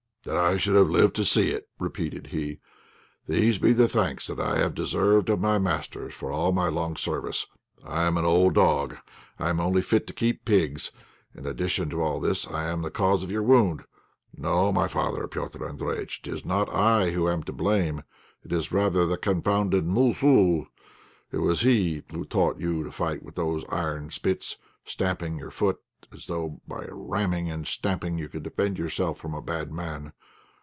[0.23, 2.59] "That I should have lived to see it!" repeated he.
[3.27, 6.95] "These be the thanks that I have deserved of my masters for all my long
[6.95, 7.47] service.
[7.83, 8.97] I am an old dog.
[9.39, 10.91] I'm only fit, to keep pigs,
[11.33, 13.81] and in addition to all this I am the cause of your wound.
[14.37, 18.03] No, my father, Petr' Andréjïtch, 'tis not I who am to blame,
[18.43, 20.67] it is rather the confounded 'mossoo;'
[21.31, 25.79] it was he who taught you to fight with those iron spits, stamping your foot,
[26.11, 30.11] as though by ramming and stamping you could defend yourself from a bad man.